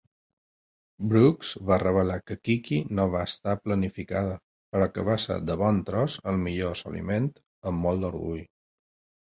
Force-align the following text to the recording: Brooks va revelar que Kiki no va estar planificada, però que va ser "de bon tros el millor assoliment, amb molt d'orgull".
Brooks 1.09 1.51
va 1.71 1.77
revelar 1.83 2.15
que 2.29 2.37
Kiki 2.49 2.79
no 2.99 3.05
va 3.17 3.21
estar 3.33 3.55
planificada, 3.67 4.33
però 4.73 4.89
que 4.97 5.05
va 5.11 5.19
ser 5.27 5.39
"de 5.51 5.59
bon 5.65 5.83
tros 5.91 6.17
el 6.33 6.43
millor 6.49 6.75
assoliment, 6.79 7.31
amb 7.73 7.87
molt 7.87 8.07
d'orgull". 8.07 8.45